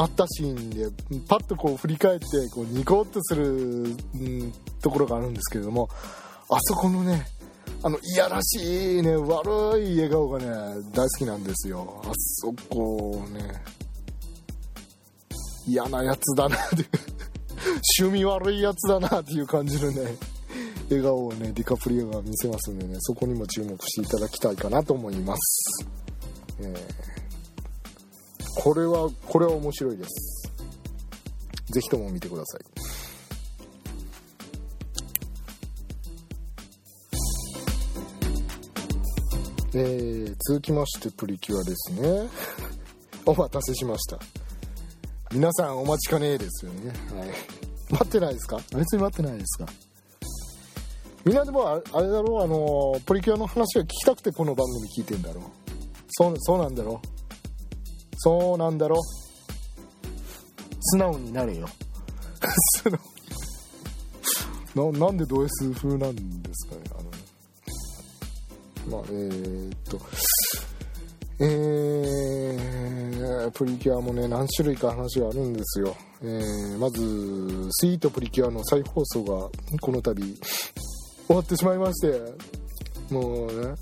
[0.00, 0.86] 会ったシーンで
[1.28, 5.88] パッとこう振り返ってこうニコッとする、うん、ところがあるんですけれども
[6.48, 7.26] あそこのね
[7.82, 10.46] あのいやらしいね悪い笑顔がね
[10.92, 12.02] 大好きなんですよ。
[12.04, 13.62] あそこね
[15.66, 16.88] 嫌なやつだなっていう。
[18.00, 20.16] 趣味悪いやつだなっていう感じのね
[20.88, 25.86] 笑顔をねディカプリオが見せますんでねそこにも注目していただきたいかなと思います、
[26.60, 27.17] えー、
[28.56, 30.52] これはこれは面白いです。
[31.70, 32.60] 是非とも見てください。
[39.74, 42.28] えー、続きましてプリキュアですね。
[43.26, 44.18] お待たせしました。
[45.30, 46.88] 皆さんお待ちかねえですよね。
[47.14, 47.28] はい。
[47.90, 48.60] 待ってないですか？
[48.74, 49.66] 別に待ってないですか。
[51.24, 52.38] みんなでもあれだろ？
[52.40, 55.42] うあのプリキュアの話が聞きたくてこの番組聞いてんだろ？
[55.42, 55.44] う
[56.08, 57.00] そうそうなんだろ？
[58.18, 58.96] そうなんだろ？
[60.80, 61.68] 素直になれよ。
[62.82, 62.90] 素
[64.74, 64.90] 直。
[64.92, 67.02] ななんでド S 風なんですかねあ
[68.90, 69.98] のまあえー、っと。
[71.40, 76.98] えー、プリキュアもね何種類か話があるんですよ、えー、まず
[77.70, 79.48] スイートプリキュアの再放送が
[79.80, 82.20] この度終わってしまいまして
[83.14, 83.74] もうね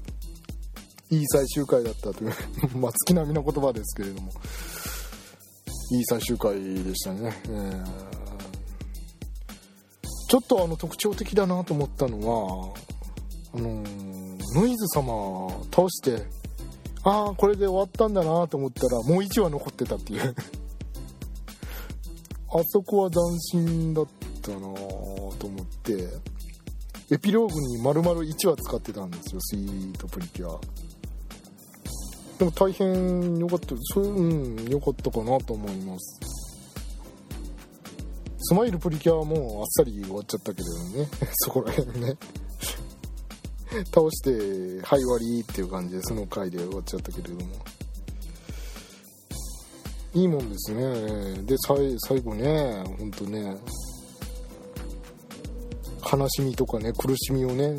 [1.11, 2.33] いい最終回だったという
[2.79, 4.33] まあ月並みの言葉ですけれども。
[5.89, 7.85] いい最終回でしたね、えー、
[10.29, 12.75] ちょっとあの特徴的だなと思ったのは
[13.55, 13.85] あの
[14.55, 16.27] ノイズ様倒して
[17.05, 20.35] ああこれで終わったんだなと思ったらもう1話残ってたっていう。
[22.49, 24.07] あそこは斬新だっ
[24.41, 26.09] たなと思って
[27.11, 30.61] エピローグに丸々1話使ってたんですよスイートプリキュア。
[32.39, 36.21] でも大変良かったそううん良かったかなと思います。
[38.39, 40.69] スマイルプリキュアはもうあっさり終わっちゃったけど
[40.99, 41.09] ね。
[41.45, 42.17] そこら辺ね。
[43.93, 44.31] 倒して
[44.87, 47.55] はい終わりっていう感じでその回で終わっちゃったけれども。
[50.15, 51.43] いいもんですね。
[51.43, 53.57] で最後ねほんとね
[56.13, 57.75] 悲しみとかね苦しみをね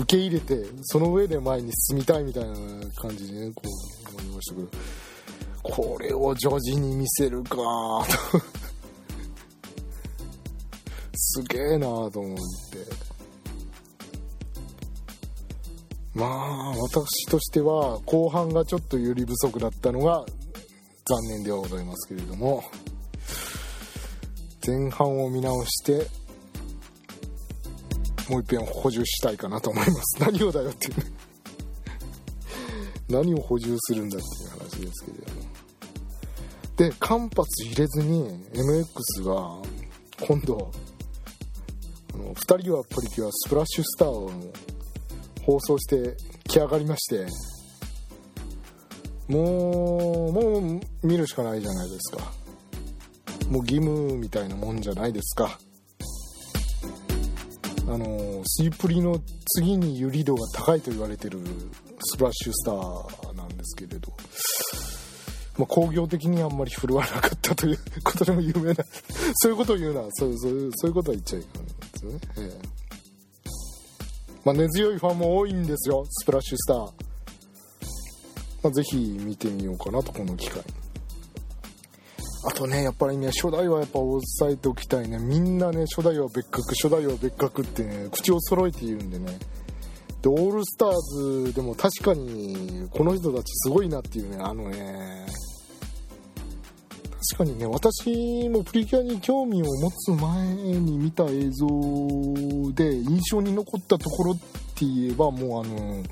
[0.00, 2.54] 受け入れてその上で前に進みたいみたいな
[2.96, 4.68] 感じでねこう思いましたけど。
[5.62, 7.56] これを女児に見せるか。
[7.56, 8.40] と
[11.14, 12.40] すげえなと思って。
[16.14, 20.24] まあ私としては後半がちょっとより不足だったのが
[21.04, 22.64] 残念ではございますけれども。
[24.66, 26.06] 前半を見直して
[28.30, 30.18] もう一遍補充したいかなと思います。
[30.22, 30.94] 何をだよっていう。
[33.10, 35.40] 何を補充するんだっていう話ですけれども。
[36.76, 39.58] で間髪入れずに MX が
[40.26, 40.70] 今度
[42.14, 44.30] あの2人はプリキュアスプラッシュスターを
[45.44, 46.16] 放送して
[46.48, 47.26] 来上がりまして
[49.28, 52.32] もうもう見るしかないじゃないですか。
[53.50, 55.58] もう義務みたいなもんじゃないですか。
[57.92, 59.20] あのスイプリの
[59.56, 61.40] 次に有利度が高いと言われてる
[61.98, 64.12] スプラッシュスターなんですけれど、
[65.58, 68.84] まあ、工業的にあんまり振るわなかったということでも有名な
[69.42, 72.68] そういうことを言うなそうそうそういうことは言っちゃいかんですよね、ええ。
[74.44, 76.78] まあ、根強いファンも多いんですよスプラッシュスター、
[78.62, 80.62] まあ、ぜひ見てみようかなとこの機会
[82.42, 85.18] あとねやっぱりね初代はやっぱ押さえておきたいね。
[85.18, 89.38] みんなね初代は別格初代は別格ってね口を揃えて言うんでね。
[90.22, 91.00] でオールスター
[91.46, 95.26] ズでも確かにこの人たちすごいなっていうねあのね。
[97.36, 101.66] 確かにね私もプリキュアに興味を持つ前に見た映像
[102.72, 106.02] で印象に残ったところって言えばもうあの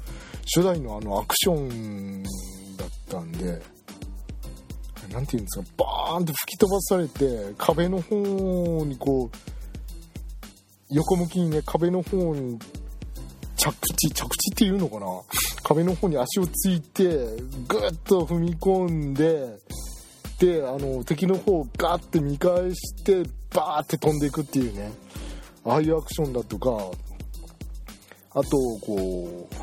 [0.55, 2.23] 初代のあのアクション
[2.77, 3.78] だったんで。
[5.13, 9.37] 何て言うんですかバーンって吹き飛ばされて壁の方にこう
[10.91, 12.59] 横向きにね壁の方に
[13.57, 15.07] 着地着地っていうのかな？
[15.65, 19.59] 壁の方に足をついてグッと踏み込んで
[20.39, 23.23] であの敵の方をガッて見返して
[23.53, 24.93] バーって飛んでいくっていうね。
[25.65, 26.71] ああいうアクションだとか
[28.31, 29.55] あとこう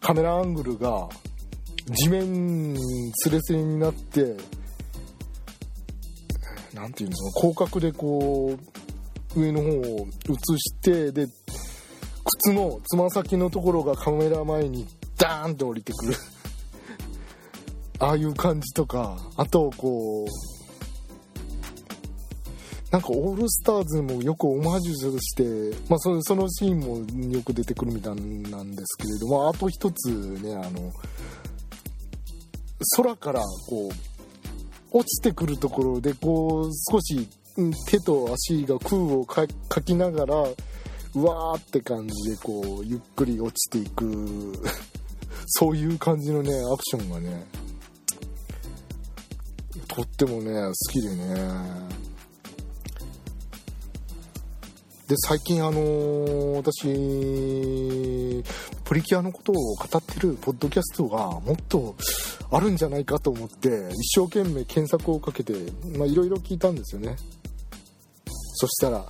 [0.00, 1.08] カメラアングルが
[1.86, 2.76] 地面
[3.14, 4.36] すれすれになって
[6.74, 8.56] 何て言うんですか広角でこ
[9.36, 11.26] う上の方を映してで
[12.24, 16.14] 靴のつま先のところがカメラ前にダーンと降りてくる。
[18.00, 20.28] ああいう感じとかあとこう
[22.90, 30.92] なんかオールスターズもよくオマージュして、まあ、そのそのシーンもよく出てくるみたいなんですけれどもあと一つねあの
[32.96, 34.13] 空からこう
[34.94, 37.28] 落ちてくるところでこう少し
[37.90, 39.46] 手と足が空をか
[39.82, 44.52] きながらうわーって感じでこうゆっくり落ちていく。
[45.46, 47.44] そういう感じのねアクションがね
[49.88, 51.34] とってもね好きでね。
[55.08, 58.42] で最近あのー、私
[58.84, 61.94] プリキュアのことを語ってるポッドキャストがもっと
[62.50, 67.16] あるんじゃないかと思って一生懸命検索をかけていろいろ聞いたんですよね。
[68.56, 69.04] そしたら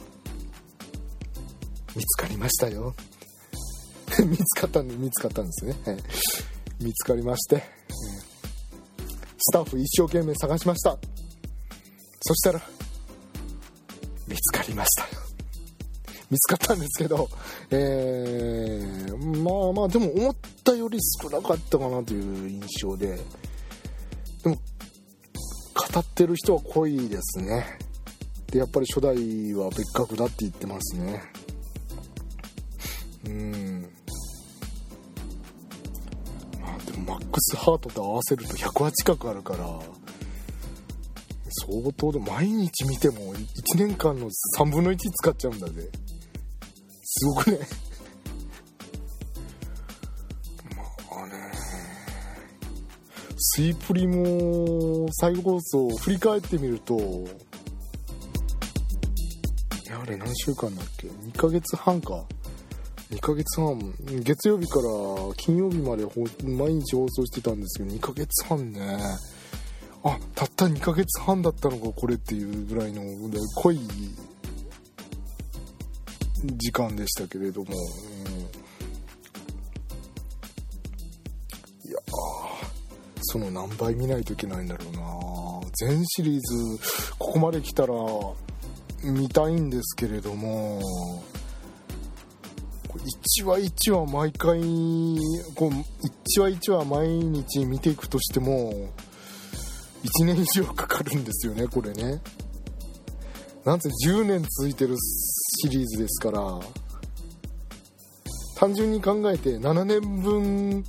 [1.95, 2.95] 見つかりましたよ。
[4.26, 5.97] 見つかったんで見つかったんですね、はい、
[6.80, 7.62] 見つかりまして、
[9.39, 10.99] スタッフ一生懸命探しました。
[12.26, 12.61] そしたら
[14.26, 15.24] 見つかりました
[16.35, 17.28] 見つかったんですけど、
[17.70, 23.20] えー、まあまあでも思ったより少なかったかなという印象で
[24.43, 27.78] でも語ってる人は濃いですね。
[28.51, 29.14] でやっぱり初代
[29.55, 31.22] は別格だって言ってますね。
[33.26, 33.89] うん。
[36.61, 39.66] まあでもマックスハートと合わせると100話近くあるから
[41.70, 44.28] 相当で毎日見ても1年間の
[44.59, 45.89] 3分の1使っちゃうんだぜ。
[47.17, 47.61] すごくね。
[51.11, 51.33] まあね。
[53.39, 56.99] スイプリも再放送を振り返ってみると
[59.97, 62.25] あれ何週間だっけ？2ヶ月半か。
[63.11, 63.95] 2ヶ月半。
[64.25, 64.83] 月曜日から
[65.37, 66.05] 金曜日まで
[66.43, 68.99] 毎日放送してたんですけど2ヶ月半ね。
[70.03, 73.03] あたった2ヶ月半だったのかこれっていうぐらいの
[73.55, 73.79] 濃い
[76.47, 78.28] 時間でしたけれども、う
[81.88, 81.99] ん、いや
[83.22, 85.01] その何倍見ないといけないんだろうな。
[85.88, 86.78] 全シリーズ
[87.18, 87.95] ここまで来たら
[89.03, 90.80] 見たいんですけれども。
[92.95, 94.61] 1話1話毎回
[95.55, 98.72] こう1話1話毎日見ていくとしても
[100.05, 102.20] 1年以上かかるんですよねこれね。
[103.64, 104.97] なんせ10年続いてる
[105.65, 106.61] シリーズですから
[108.55, 110.85] 単純に考えて7年分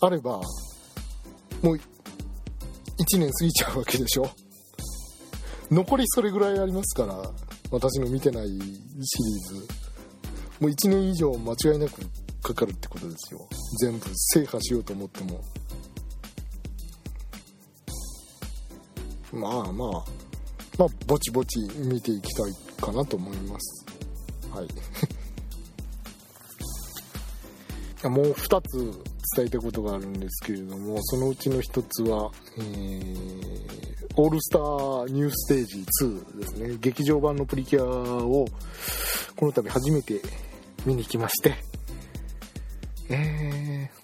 [0.00, 0.40] あれば
[1.60, 1.78] もう1
[3.18, 4.30] 年過ぎちゃうわけでしょ？
[5.70, 7.22] 残りそれぐらいありますから
[7.70, 8.62] 私の見てないシリー
[9.48, 9.54] ズ。
[10.60, 12.00] もう1年以上間違いなく
[12.42, 13.46] かかるってことですよ。
[13.80, 15.40] 全部制覇しようと思っても。
[19.32, 19.90] まあまあ。
[20.78, 23.84] まあぼちぼち見ていきたいかなと思います。
[24.50, 24.68] はい。
[28.08, 28.76] もう2つ
[29.34, 36.76] 伝えたことがあるんですけれどもそのうちの1つは、えーオールスターニューステージ2ですね。
[36.80, 37.84] 劇場版のプリキュア
[38.24, 38.46] を
[39.34, 40.20] この度初めて
[40.86, 41.56] 見に来まして。
[43.08, 43.90] え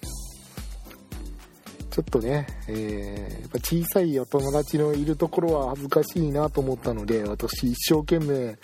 [1.91, 8.57] ちょっとね、えー、やっぱ小さいお友達のいるところは恥ずかしいなと思ったので私一生懸命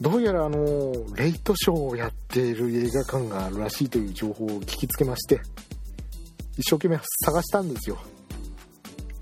[0.00, 5.40] どうやらあのレイトショーをやっている映画館があるらしいという情報を聞きつけまして
[6.58, 7.98] 一生懸命探したんですよ。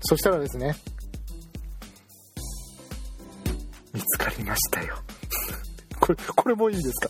[0.01, 0.75] そしたらですね
[3.93, 4.97] 見つかりましたよ。
[5.99, 7.09] これこれもいいですか？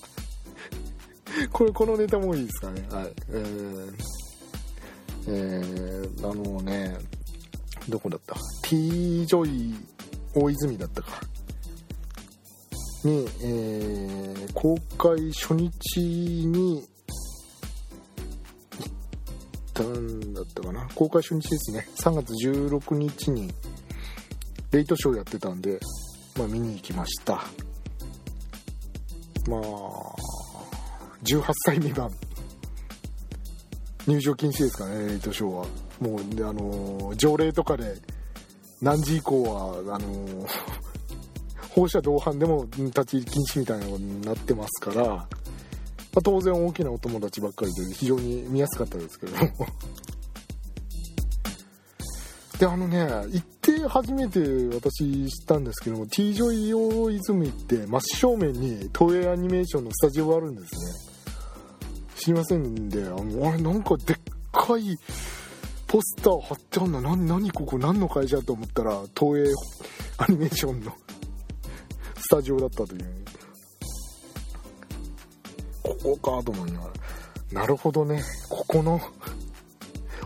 [1.52, 2.86] これこのネタもいいですかね？
[2.92, 3.14] はい。
[3.30, 3.94] えー、
[5.28, 6.98] えー、あのね
[7.90, 9.76] どこだった？T ジョイ
[10.34, 11.22] 大泉だったか。
[13.04, 16.88] に、えー、公開初日に
[18.80, 18.92] 行っ
[19.74, 20.88] たんだったかな？
[20.96, 21.88] 公開初日ですね。
[21.98, 23.54] 3月16日に
[24.72, 25.80] レイトショーやってたんで、
[26.38, 27.34] まあ、見に行きました。
[29.50, 29.62] まあ
[31.24, 32.10] 18歳未満。
[34.08, 35.66] 入場禁止ですかねレイトショーは
[36.00, 37.96] もうであの条例とかで
[38.82, 40.48] 何時以降はあの
[41.70, 45.28] 放射同伴でも立ち入り禁止みたいなのになってますから
[46.14, 49.50] まあ、当然大きなお友達ばっかりで非常に見やすかったですけども。
[52.60, 54.40] であのね行って初めて
[54.76, 61.13] 私知ったんですけども T ジョイ大泉って真正面に東映アニメーションのスタジオがあるんですね。
[62.24, 64.18] 知りませんであのあれなんかでっ
[64.54, 64.98] かい
[65.88, 69.54] ポスター貼ってあんな何ここ何の会社と思ったら東映
[70.20, 70.96] アニメーションの
[72.16, 73.26] スタジオだったという。
[75.84, 76.88] ここかと思いなが
[77.52, 78.24] らなるほどね。
[78.48, 79.02] ここの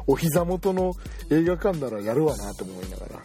[0.05, 0.93] お膝元の
[1.31, 3.23] 映画館ならやるわなと思いながら。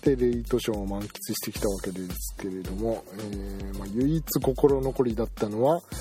[0.00, 5.82] でレイトショーを満喫してきたわけですけれども、えー、まあ、唯一心残りだったのは「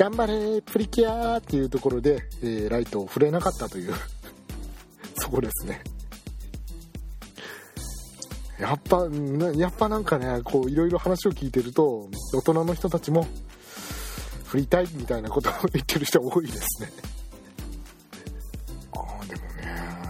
[0.00, 3.92] 頑張れプリキュア!」っていうところで、えー、ライトを触れなかったという
[5.20, 5.84] そこですね
[8.58, 9.06] やっぱ
[9.56, 13.26] やっぱなんかねこういろいろ話を聞いてると大人の人たちも
[14.46, 16.92] 振りたいみたいなことを言ってる人多いですね
[18.92, 20.00] ああでもね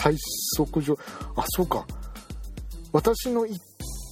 [0.00, 0.16] 最
[0.56, 0.98] 速上
[1.36, 1.86] あそうか
[2.92, 3.67] 私の行っ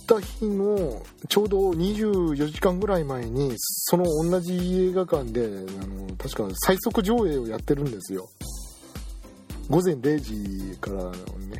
[0.06, 8.28] た日のちょうど24時間ぐらい前にその同じ映画館であの確か最速上映をやってるんですよ。
[9.68, 11.56] 午前0時からのね、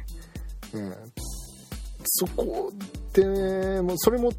[0.72, 0.96] ね
[2.04, 2.72] そこ
[3.12, 4.30] でもうそれも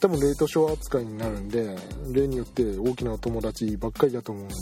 [0.00, 1.76] 多分レートショー扱いになるんで
[2.12, 4.54] 例によって大きなお友達ばっかりだと思うんで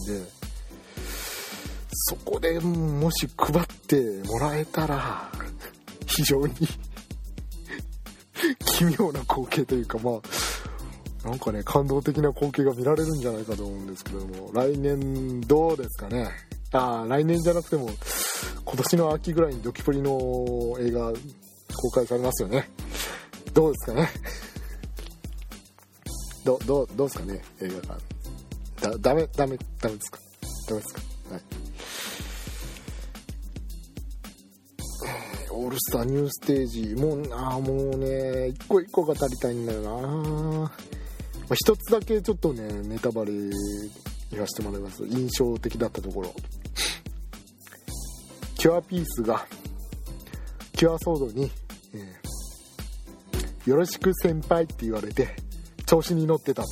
[1.93, 5.31] そこでもし配ってもらえたら
[6.07, 6.55] 非常に
[8.77, 10.21] 奇妙な光景というかま
[11.25, 16.29] あなんかね感動的な光景が見られるんじゃないかと思うんですけども来年どうですかね？
[16.73, 17.89] ああ来年じゃなくても
[18.65, 21.13] 今年の秋ぐらいにドキプリの映画
[21.77, 22.69] 公開されますよね。
[23.53, 24.09] どうですかね？
[26.45, 27.43] どどどうですかね？
[27.63, 28.01] 映画館。
[28.91, 30.19] だダメダメダメですか？
[30.69, 31.01] ダメですか？
[31.31, 31.43] はい。
[35.55, 40.71] オールスターニューステージもうあもうね一個一個が足りたいんだよな、ま
[41.51, 43.33] あ、一つだけちょっとねネタバレ
[44.31, 45.07] 言わせてもらいます。
[45.07, 46.35] 印象的だったところ。
[48.57, 49.47] キュアピースが
[50.73, 51.51] キュアソードに、
[51.95, 55.37] えー、よろしく先輩って言われて
[55.85, 56.65] 調子に乗ってた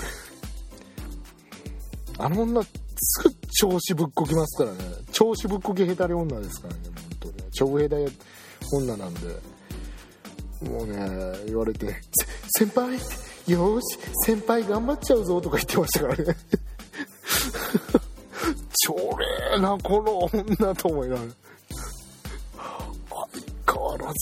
[2.19, 4.79] あの女すぐ調子ぶっこきますからね。
[5.13, 6.81] 調子ぶっこきへたれ女ですからね
[7.21, 7.49] 本当ね。
[7.53, 8.09] 長平大
[8.73, 9.53] 女なんで。
[10.63, 10.97] もうね
[11.47, 11.93] 言われて
[12.57, 12.97] 「先輩
[13.49, 16.37] よし先輩頑張っちゃうぞ」とか言ってましたからね。
[18.85, 19.19] ちょ
[19.53, 21.29] れなこの女と思いながら。
[23.67, 24.15] 相変わらず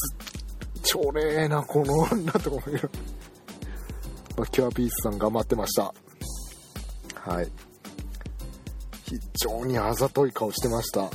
[0.83, 2.91] ちょれなこの女と思いながら、
[4.37, 5.95] まあ、キュアピースさん頑張ってました。
[7.15, 7.49] はい。
[9.05, 11.11] 非常にあざとい顔してました。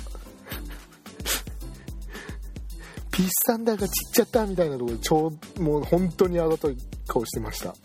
[3.16, 7.78] ピースサンダーが散っちゃったみたいなところで超もう本当にあざとい顔してました、はい、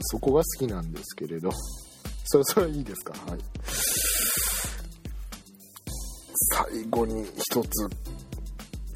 [0.00, 1.50] そこが好きなんですけれど。
[2.26, 3.12] それそれはいいですか？
[3.30, 3.40] はい。
[6.72, 7.68] 最後に一つ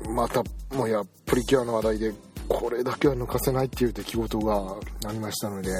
[0.09, 0.43] また
[0.75, 2.15] もやプリキュアの話題で
[2.49, 5.71] これだけは抜かせないっていう出来事がありましたので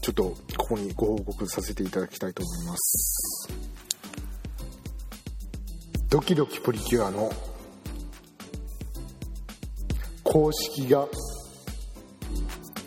[0.00, 0.22] ちょっと
[0.56, 3.57] ここにご報告させていただきたいと思います。
[6.10, 7.30] ドキドキプリキュアの
[10.24, 11.06] 公式が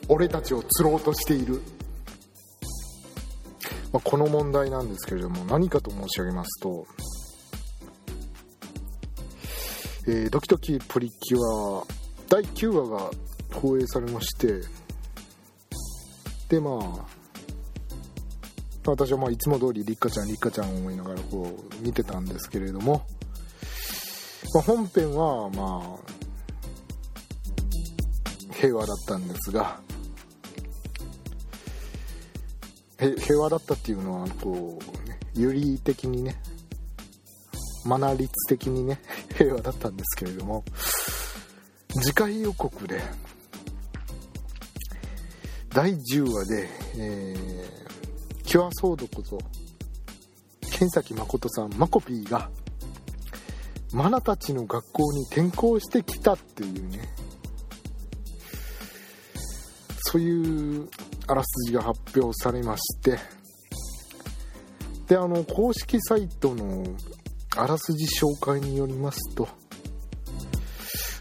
[0.08, 1.62] 俺たちを釣ろうとしている、
[3.94, 6.88] まあ、この問題なんですけれども何かと申し上げますと、
[10.08, 11.84] えー、ドキドキプリキュア
[12.28, 13.12] 第9話が
[13.54, 14.62] 放映されまして
[16.50, 17.21] でまあ
[18.90, 23.06] 私はまあいつも通りリッカちゃんリッカちゃんを思いながらこう見てたんですけれども、
[24.56, 26.02] まあ、本編はまあ
[28.54, 29.80] 平和だったんですが
[32.98, 36.36] 平和だったっていうのはこう、ね、有利的にね
[37.86, 39.00] マナー率的にね
[39.38, 40.64] 平和だったんですけれども
[42.02, 43.02] 次回予告で
[45.70, 47.91] 第10話で、えー
[48.44, 49.40] キュアソードこと
[50.72, 52.50] 剣崎誠さんマコピーが
[53.94, 57.10] マナたちの学校に転校してきたっていうね。
[60.04, 60.90] そういう
[61.28, 63.20] あらすじが発表されまして。
[65.08, 66.86] であの公式サイトの
[67.58, 69.50] あらすじ紹介によりますと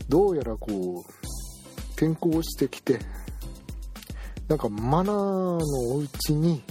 [0.08, 1.10] どうやらこう
[1.94, 3.00] 転校してきて
[4.46, 5.58] なんかマナーの
[5.94, 6.62] お家に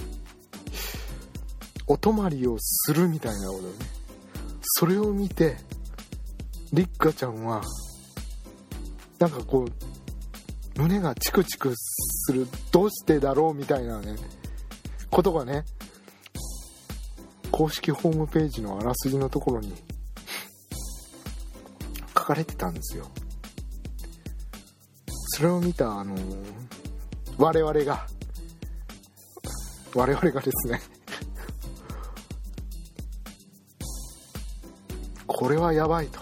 [1.90, 3.68] お泊まりをするみたいなことね。
[4.62, 5.56] それを見て
[6.72, 7.62] りっかちゃんは
[9.18, 14.14] なんかこう胸がチクチクするどうしてだろうみたいなね
[15.10, 15.64] ことがね
[17.50, 19.74] 公式ホームページのあらすじのところに
[22.10, 23.10] 書かれてたんですよ。
[25.32, 26.14] それを見たあの
[27.36, 28.06] 我々が
[29.92, 30.80] 我々がですね
[35.32, 36.18] これはやばいと。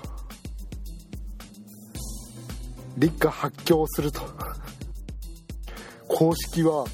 [2.98, 4.20] 立夏発狂すると。
[6.06, 6.84] 公式は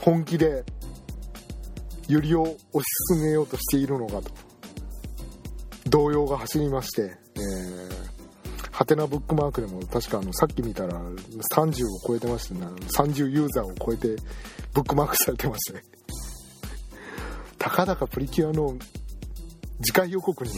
[0.00, 0.64] 本気で
[2.08, 2.84] ユリを推し
[3.14, 4.30] 進めようとしているのかと。
[5.88, 8.10] 動揺が走りましてえー
[8.70, 10.94] ハテナブックマークでも確かあのさっき見たら
[11.54, 12.60] 30を超えてましたね
[12.96, 14.16] 30ユーザーを超えて
[14.72, 15.84] ブックマークされてましたね
[17.58, 18.78] たかだかプリキュアの
[19.82, 20.50] 次回予告に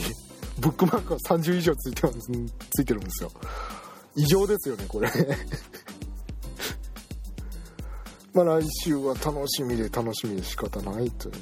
[0.59, 2.19] ブックマークが30以上ついてます
[2.71, 3.31] ついてるんですよ。
[4.15, 5.09] 異常ですよねこれ。
[8.33, 11.35] まあ来週は楽しみで楽しみで仕方ないという。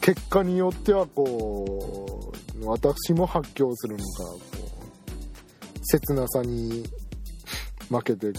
[0.00, 4.40] 結果によってはこう私も発狂するのかこ
[5.76, 6.82] う切なさに
[7.90, 8.38] 負けてこ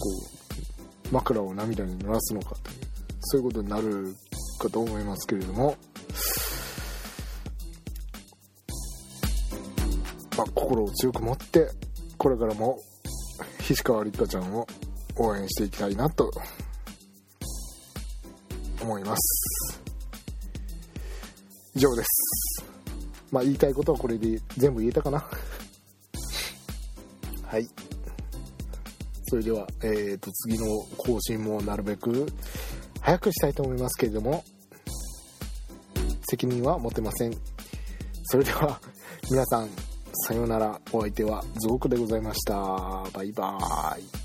[1.12, 2.78] う枕を涙に濡らすのかという
[3.22, 4.16] そういうことになる
[4.60, 5.76] かと思いますけれども、
[10.40, 11.68] まあ、心を強く持って
[12.18, 12.80] これからも
[13.60, 14.66] 菱川立花ちゃんを
[15.18, 16.32] 応援していきたいなと
[18.82, 19.82] 思います。
[21.76, 22.66] 以上です。
[23.34, 25.26] まあ言いたいことはこれで全部言えたかな。
[27.44, 27.68] はい。
[29.24, 30.66] それでは、えー、と次の
[30.96, 32.28] 更新もなるべく
[33.02, 34.46] 早くしたいと思いますけれども
[36.30, 37.34] 責任は持てません。
[38.24, 38.80] それでは
[39.30, 40.80] 皆さんさようなら。
[40.92, 42.54] お相手はズゴクでございました。
[43.14, 44.19] バイバーイ。